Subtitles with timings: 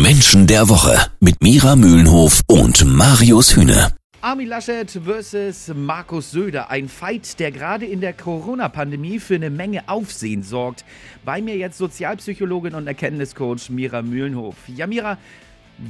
[0.00, 3.92] Menschen der Woche mit Mira Mühlenhof und Marius Hühne.
[4.22, 6.70] Armin Laschet versus Markus Söder.
[6.70, 10.84] Ein Fight, der gerade in der Corona-Pandemie für eine Menge Aufsehen sorgt.
[11.24, 14.54] Bei mir jetzt Sozialpsychologin und Erkenntniscoach Mira Mühlenhof.
[14.68, 15.18] Ja, Mira,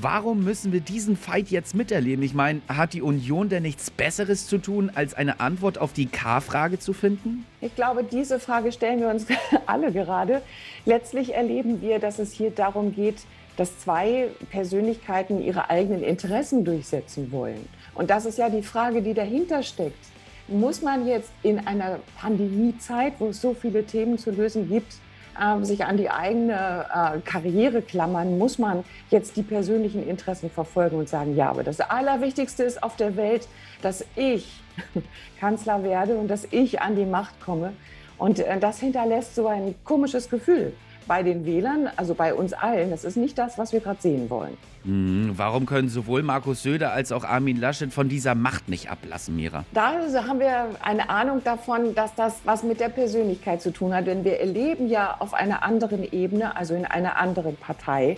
[0.00, 2.24] warum müssen wir diesen Fight jetzt miterleben?
[2.24, 6.06] Ich meine, hat die Union denn nichts Besseres zu tun, als eine Antwort auf die
[6.06, 7.44] K-Frage zu finden?
[7.60, 9.26] Ich glaube, diese Frage stellen wir uns
[9.66, 10.42] alle gerade.
[10.86, 13.16] Letztlich erleben wir, dass es hier darum geht,
[13.56, 17.68] dass zwei Persönlichkeiten ihre eigenen Interessen durchsetzen wollen.
[17.94, 20.06] Und das ist ja die Frage, die dahinter steckt.
[20.48, 24.94] Muss man jetzt in einer Pandemiezeit, wo es so viele Themen zu lösen gibt,
[25.40, 30.96] äh, sich an die eigene äh, Karriere klammern, muss man jetzt die persönlichen Interessen verfolgen
[30.98, 33.48] und sagen, ja, aber das Allerwichtigste ist auf der Welt,
[33.82, 34.62] dass ich
[35.40, 37.72] Kanzler werde und dass ich an die Macht komme.
[38.18, 40.72] Und äh, das hinterlässt so ein komisches Gefühl
[41.06, 42.90] bei den Wählern, also bei uns allen.
[42.90, 44.56] Das ist nicht das, was wir gerade sehen wollen.
[44.84, 49.36] Hm, warum können sowohl Markus Söder als auch Armin Laschet von dieser Macht nicht ablassen,
[49.36, 49.64] Mira?
[49.72, 49.92] Da
[50.26, 54.06] haben wir eine Ahnung davon, dass das was mit der Persönlichkeit zu tun hat.
[54.06, 58.16] Denn wir erleben ja auf einer anderen Ebene, also in einer anderen Partei,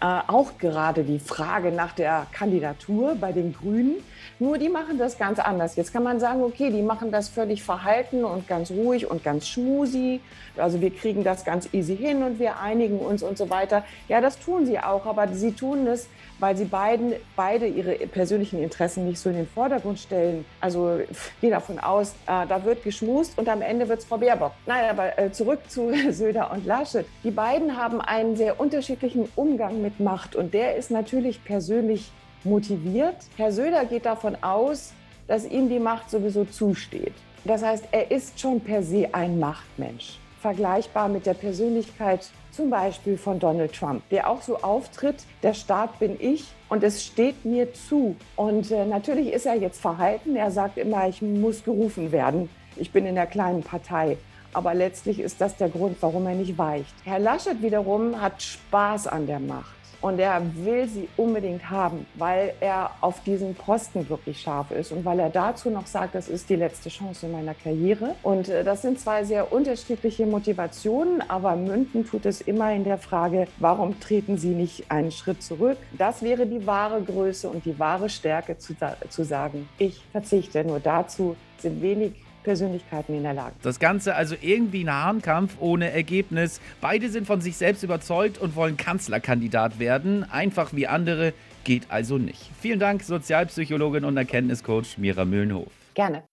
[0.00, 3.96] auch gerade die Frage nach der Kandidatur bei den Grünen.
[4.38, 5.76] Nur die machen das ganz anders.
[5.76, 9.46] Jetzt kann man sagen, okay, die machen das völlig verhalten und ganz ruhig und ganz
[9.48, 10.20] schmusi.
[10.56, 13.84] Also wir kriegen das ganz easy hin und wir einigen uns und so weiter.
[14.08, 16.08] Ja, das tun sie auch, aber sie tun es,
[16.40, 20.44] weil sie beiden, beide ihre persönlichen Interessen nicht so in den Vordergrund stellen.
[20.60, 21.00] Also
[21.40, 24.52] gehe davon aus, äh, da wird geschmust und am Ende wird es Frau Baerbock.
[24.66, 27.06] Nein, aber äh, zurück zu Söder und Laschet.
[27.22, 32.10] Die beiden haben einen sehr unterschiedlichen Umgang mit Macht und der ist natürlich persönlich
[32.42, 33.16] motiviert.
[33.36, 34.92] Herr Söder geht davon aus,
[35.28, 37.12] dass ihm die Macht sowieso zusteht.
[37.44, 40.18] Das heißt, er ist schon per se ein Machtmensch.
[40.40, 45.98] Vergleichbar mit der Persönlichkeit zum Beispiel von Donald Trump, der auch so auftritt, der Staat
[45.98, 48.16] bin ich und es steht mir zu.
[48.36, 50.36] Und äh, natürlich ist er jetzt verhalten.
[50.36, 52.48] Er sagt immer, ich muss gerufen werden.
[52.76, 54.16] Ich bin in der kleinen Partei.
[54.54, 56.94] Aber letztlich ist das der Grund, warum er nicht weicht.
[57.04, 59.74] Herr Laschet wiederum hat Spaß an der Macht.
[60.04, 65.02] Und er will sie unbedingt haben, weil er auf diesen Posten wirklich scharf ist und
[65.06, 68.14] weil er dazu noch sagt, das ist die letzte Chance in meiner Karriere.
[68.22, 72.98] Und äh, das sind zwei sehr unterschiedliche Motivationen, aber münden tut es immer in der
[72.98, 75.78] Frage, warum treten sie nicht einen Schritt zurück?
[75.96, 78.74] Das wäre die wahre Größe und die wahre Stärke zu,
[79.08, 80.64] zu sagen, ich verzichte.
[80.64, 82.12] Nur dazu sind wenig
[82.44, 83.54] Persönlichkeiten in der Lage.
[83.62, 86.60] Das Ganze also irgendwie ein Hahnkampf ohne Ergebnis.
[86.80, 90.24] Beide sind von sich selbst überzeugt und wollen Kanzlerkandidat werden.
[90.30, 91.32] Einfach wie andere
[91.64, 92.50] geht also nicht.
[92.60, 95.68] Vielen Dank, Sozialpsychologin und Erkenntniscoach Mira Mühlenhof.
[95.94, 96.24] Gerne.